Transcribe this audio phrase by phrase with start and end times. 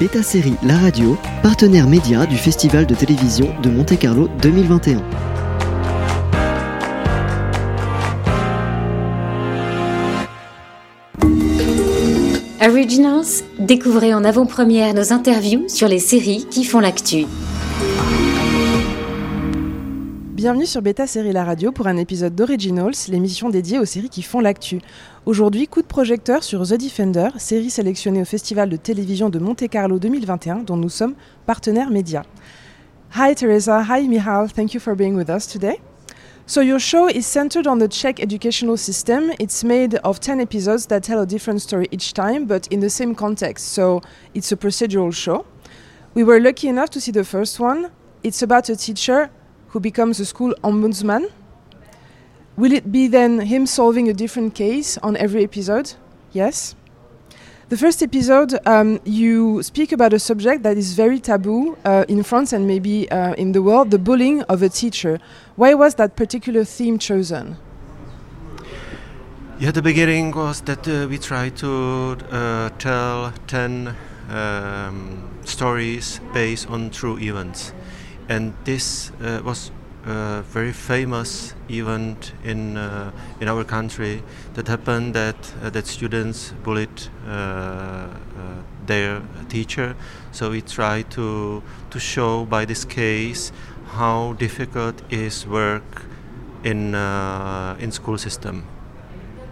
[0.00, 5.02] Beta Série La Radio, partenaire média du Festival de télévision de Monte-Carlo 2021.
[12.66, 13.26] Originals,
[13.58, 17.26] découvrez en avant-première nos interviews sur les séries qui font l'actu.
[20.40, 24.22] Bienvenue sur Beta Série La Radio pour un épisode d'Originals, l'émission dédiée aux séries qui
[24.22, 24.80] font l'actu.
[25.26, 29.98] Aujourd'hui, coup de projecteur sur The Defender, série sélectionnée au Festival de télévision de Monte-Carlo
[29.98, 31.14] 2021 dont nous sommes
[31.44, 32.22] partenaires médias.
[33.14, 35.78] Hi Teresa, hi Michal, thank you for being with us today.
[36.46, 39.32] So your show is centered on the Czech educational system.
[39.38, 42.88] It's made of 10 episodes that tell a different story each time, but in the
[42.88, 43.74] same context.
[43.74, 44.00] So
[44.32, 45.44] it's a procedural show.
[46.14, 47.90] We were lucky enough to see the first one.
[48.22, 49.28] It's about a teacher
[49.70, 51.30] who becomes a school ombudsman.
[52.56, 55.94] Will it be then him solving a different case on every episode?
[56.32, 56.74] Yes.
[57.70, 62.24] The first episode, um, you speak about a subject that is very taboo uh, in
[62.24, 65.20] France and maybe uh, in the world the bullying of a teacher.
[65.54, 67.56] Why was that particular theme chosen?
[69.60, 73.94] Yeah, the beginning was that uh, we tried to uh, tell 10
[74.30, 77.72] um, stories based on true events.
[78.30, 79.72] And this uh, was
[80.06, 84.22] a very famous event in uh, in our country
[84.54, 88.06] that happened that uh, that students bullied uh, uh,
[88.86, 89.96] their teacher.
[90.30, 93.52] So we try to to show by this case
[93.98, 96.06] how difficult is work
[96.62, 98.64] in uh, in school system.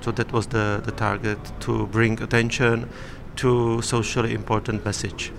[0.00, 2.90] So that was the, the target to bring attention
[3.36, 5.32] to socially important message.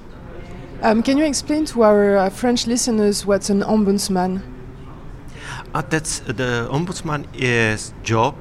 [0.82, 4.42] Um, can you explain to our uh, French listeners what's an ombudsman?
[5.74, 8.36] Uh, that's the ombudsman is job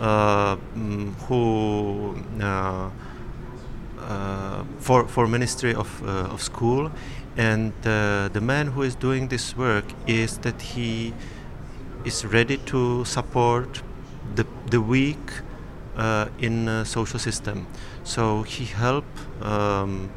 [0.00, 2.90] uh, mm, who uh,
[4.00, 6.90] uh, for for ministry of uh, of school
[7.36, 11.14] and uh, the man who is doing this work is that he
[12.04, 13.82] is ready to support
[14.34, 15.30] the the weak
[15.96, 17.66] uh, in social system
[18.04, 19.06] so he help
[19.42, 20.10] um,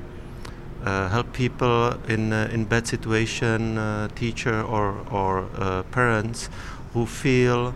[0.86, 6.50] uh, help people in uh, in bad situation, uh, teacher or or uh, parents
[6.94, 7.74] who feel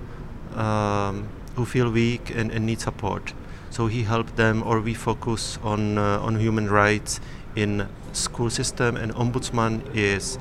[0.55, 3.33] um, who feel weak and, and need support.
[3.69, 7.19] So he help them, or we focus on uh, on human rights
[7.55, 8.97] in school system.
[8.97, 10.39] And ombudsman is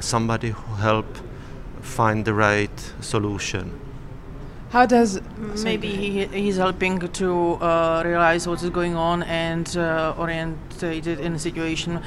[0.00, 1.06] somebody who help
[1.80, 3.70] find the right solution.
[4.72, 5.20] How does
[5.64, 11.20] Maybe he, he's helping to uh, realize what is going on and uh, orientate it
[11.20, 12.00] in a situation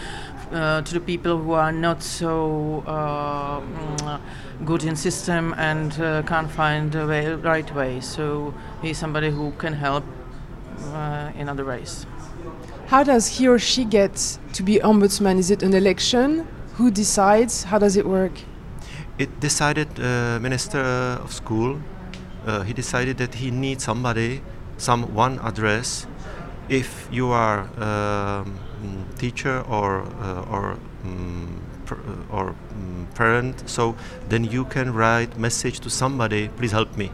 [0.52, 4.20] uh, to the people who are not so uh, mm,
[4.66, 8.00] good in system and uh, can't find the way, right way.
[8.02, 8.52] So
[8.82, 10.04] he's somebody who can help
[10.94, 12.08] uh, in other ways.
[12.88, 15.38] how does he or she get to be ombudsman?
[15.38, 16.48] Is it an election?
[16.78, 17.66] Who decides?
[17.66, 18.34] How does it work?
[19.20, 20.80] It decided uh, minister
[21.24, 21.80] of school.
[22.46, 24.42] Uh, he decided that he needs somebody,
[24.78, 26.08] some one address.
[26.70, 28.58] If you are um,
[29.18, 33.96] teacher or uh, or uh, or mm, parent, so
[34.30, 36.50] then you can write message to somebody.
[36.50, 37.12] Please help me.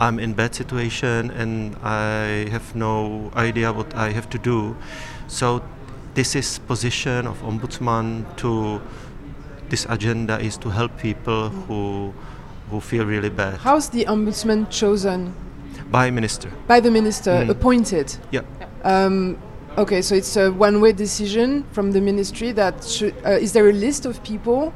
[0.00, 4.76] I'm in bad situation and I have no idea what I have to do.
[5.28, 5.62] So
[6.14, 8.80] this is position of ombudsman to
[9.68, 12.12] this agenda is to help people who
[12.70, 15.34] who feel really bad How's the ombudsman chosen?
[15.90, 16.50] by minister.
[16.66, 17.50] By the minister, Mm.
[17.50, 18.16] appointed.
[18.30, 18.42] Yeah.
[18.84, 19.36] Um,
[19.76, 22.52] okay, so it's a one-way decision from the ministry.
[22.52, 24.72] That should, uh, is there a list of people?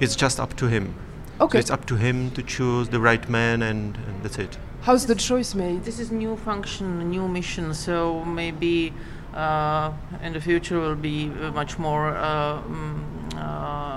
[0.00, 0.94] It's just up to him.
[1.38, 1.58] So Okay.
[1.58, 4.56] it's up to him to choose the right man and, and that's it.
[4.82, 5.84] How's the choice made?
[5.84, 7.74] This is new function, new mission.
[7.74, 8.92] So maybe
[9.34, 9.90] uh,
[10.22, 13.25] in the future will be uh, much more uh, mm, uh,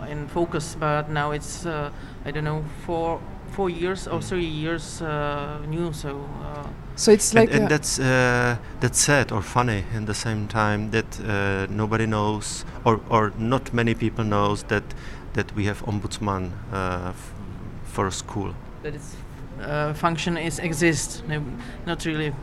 [0.09, 0.75] in focus.
[0.79, 1.89] But now it's uh,
[2.25, 3.19] I don't know four
[3.51, 5.93] four years or three years uh, new.
[5.93, 10.13] So uh, So it's like and, and that's uh, that's sad or funny in the
[10.13, 14.83] same time that uh, nobody knows or, or not many people knows that
[15.33, 17.33] that we have ombudsman uh, f-
[17.83, 18.53] for a school.
[18.83, 19.15] that its
[19.61, 21.23] uh, function is exist.
[21.27, 21.41] No,
[21.85, 22.33] not really.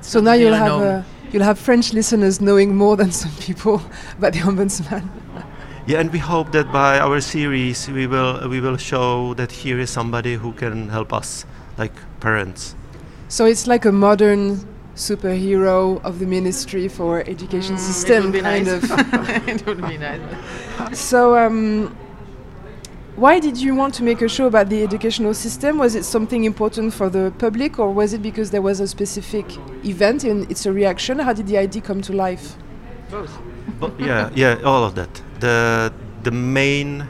[0.00, 1.02] so now you'll have uh,
[1.32, 3.80] you'll have French listeners knowing more than some people
[4.18, 5.08] about the ombudsman.
[5.86, 9.78] Yeah, and we hope that by our series we will we will show that here
[9.78, 11.46] is somebody who can help us,
[11.78, 12.74] like parents.
[13.28, 14.58] So it's like a modern
[14.96, 18.82] superhero of the Ministry for Education Mm, it System, would be kind nice.
[18.82, 18.90] of.
[19.48, 20.20] it would be nice.
[20.92, 21.96] So, um,
[23.14, 25.78] why did you want to make a show about the educational system?
[25.78, 29.46] Was it something important for the public, or was it because there was a specific
[29.84, 31.20] event and it's a reaction?
[31.20, 32.56] How did the idea come to life?
[33.10, 33.38] Both.
[33.98, 35.22] Yeah, yeah, all of that.
[35.40, 35.92] The
[36.22, 37.08] the main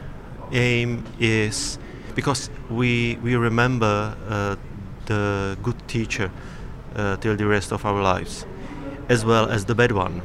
[0.51, 1.79] aim is
[2.15, 4.55] because we we remember uh,
[5.05, 6.29] the good teacher
[6.95, 8.45] uh, till the rest of our lives,
[9.09, 10.21] as well as the bad one.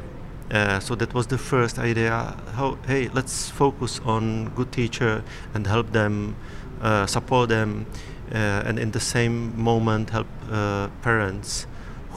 [0.50, 2.36] Uh, so that was the first idea.
[2.54, 5.22] How hey, let's focus on good teacher
[5.54, 6.36] and help them,
[6.82, 7.86] uh, support them,
[8.34, 11.66] uh, and in the same moment help uh, parents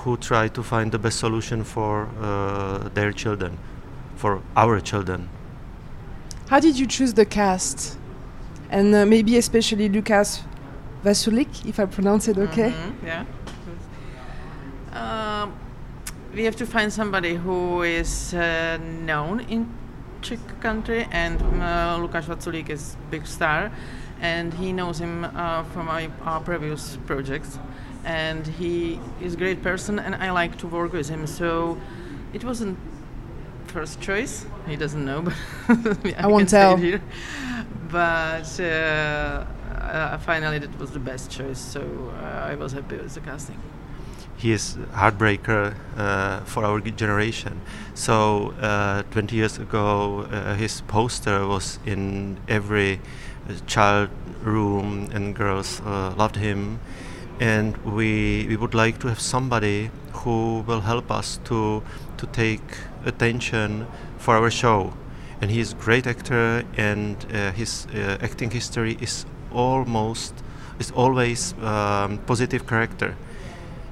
[0.05, 3.57] who try to find the best solution for uh, their children,
[4.15, 5.27] for our children.
[6.47, 7.97] How did you choose the cast?
[8.69, 10.43] And uh, maybe especially Lucas
[11.03, 12.71] Vasulik, if I pronounce it okay.
[12.71, 13.25] Mhm, Yeah.
[14.93, 15.53] Um,
[16.35, 19.65] we have to find somebody who is uh, known in
[20.21, 23.71] Czech country, and uh, Lukáš Vaculik is big star,
[24.21, 27.59] and he knows him uh, from our, our previous projects,
[28.05, 31.27] and he is a great person, and I like to work with him.
[31.27, 31.77] So
[32.33, 32.77] it wasn't
[33.67, 34.45] first choice.
[34.67, 35.21] He doesn't know,
[35.67, 36.77] but I, won't can say it tell.
[36.77, 37.01] here.
[37.91, 39.45] But uh,
[39.81, 41.59] uh, finally, that was the best choice.
[41.59, 41.81] So
[42.21, 43.61] uh, I was happy with the casting.
[44.37, 47.61] he is heartbreaker uh, for our generation.
[47.93, 52.99] So uh, 20 years ago, uh, his poster was in every
[53.49, 54.09] uh, child
[54.43, 56.79] room, and girls uh, loved him.
[57.39, 61.83] And we we would like to have somebody who will help us to
[62.17, 63.87] to take attention
[64.17, 64.93] for our show.
[65.41, 70.33] And he is a great actor, and uh, his uh, acting history is almost
[70.79, 73.15] is always um, positive character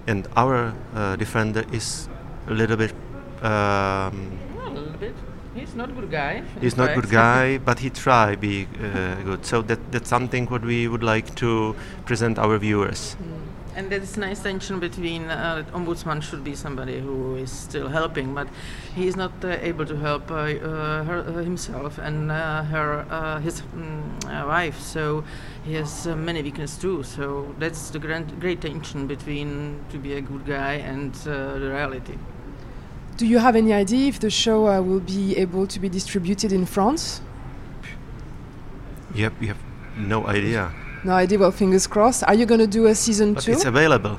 [0.08, 2.10] and our uh, defender is
[2.48, 2.94] a little bit
[3.42, 5.16] um, a little bit.
[5.56, 6.44] He's not good guy.
[6.62, 10.64] he's not good guy but he try be uh, good so that that's something what
[10.64, 13.16] we would like to present our viewers
[13.76, 18.48] And there's nice tension between uh, ombudsman should be somebody who is still helping, but
[18.96, 23.04] he is not uh, able to help uh, uh, her, uh, himself and uh, her
[23.10, 24.80] uh, his mm, wife.
[24.80, 25.24] So
[25.66, 27.02] he has uh, many weaknesses too.
[27.02, 31.70] So that's the grand, great tension between to be a good guy and uh, the
[31.74, 32.18] reality.
[33.18, 36.52] Do you have any idea if the show uh, will be able to be distributed
[36.52, 37.22] in France?
[39.16, 39.60] yep you have
[39.96, 40.72] no idea
[41.04, 41.38] No idea.
[41.38, 42.24] Well, fingers crossed.
[42.24, 43.52] Are you going to do a season but two?
[43.52, 44.18] it's available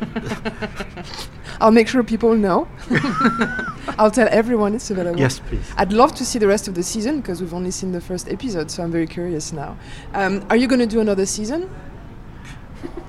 [1.60, 2.68] I'll make sure people know.
[3.98, 5.18] I'll tell everyone it's available.
[5.18, 7.92] yes please I'd love to see the rest of the season because we've only seen
[7.92, 9.76] the first episode, so I'm very curious now.
[10.12, 11.70] Um, are you going to do another season?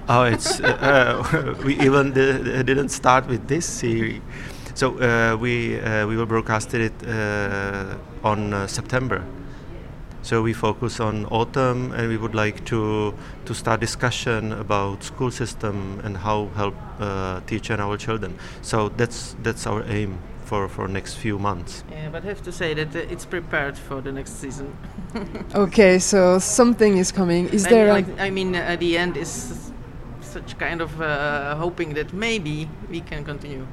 [0.07, 0.67] Oh, it's uh,
[1.27, 4.21] uh, we even di- didn't start with this series.
[4.77, 9.23] So uh, we uh, we will broadcast it uh, on uh, September.
[10.21, 13.11] So we focus on autumn, and we would like to
[13.45, 18.37] to start discussion about school system and how help uh, teach and our children.
[18.61, 21.83] So that's that's our aim for for next few months.
[21.91, 24.77] Yeah, but I have to say that uh, it's prepared for the next season.
[25.55, 27.49] Okay, so something is coming.
[27.49, 27.85] Is I there?
[27.85, 29.71] mean, like, I mean, at the end is
[30.21, 33.65] such kind of uh, hoping that maybe we can continue.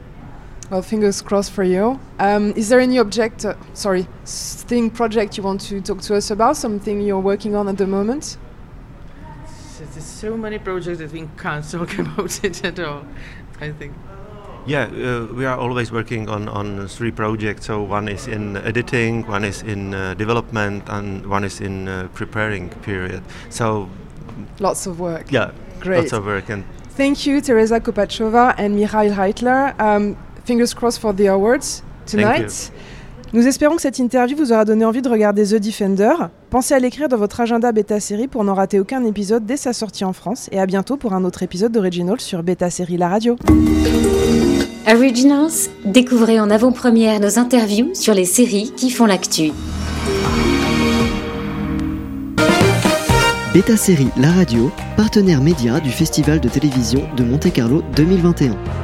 [0.71, 2.01] Well, fingers crossed for you.
[2.19, 6.31] Um, is there any object, uh, sorry, thing, project you want to talk to us
[6.31, 6.57] about?
[6.57, 8.39] Something you're working on at the moment?
[9.93, 13.05] There's so many projects that we can't talk about it at all.
[13.61, 13.93] I think.
[14.67, 17.67] Yeah, uh, we are always working on, on three projects.
[17.67, 22.09] So one is in editing, one is in uh, development, and one is in uh,
[22.15, 23.23] preparing period.
[23.51, 23.91] So
[24.59, 25.31] Lots of work.
[25.31, 25.99] yeah, Great.
[25.99, 29.79] lots of work and Thank you, Teresa Kopachova and Mikhail Reitler.
[29.81, 32.73] Um, fingers crossed for the awards tonight.
[33.33, 36.13] Nous espérons que cette interview vous aura donné envie de regarder The Defender.
[36.51, 39.73] Pensez à l'écrire dans votre agenda bêta série pour n'en rater aucun épisode dès sa
[39.73, 40.49] sortie en France.
[40.53, 43.37] Et à bientôt pour un autre épisode d'Original sur Beta Série La Radio.
[44.87, 49.51] Originals, découvrez en avant-première nos interviews sur les séries qui font l'actu.
[53.53, 58.84] Beta Série La Radio, partenaire média du Festival de télévision de Monte-Carlo 2021.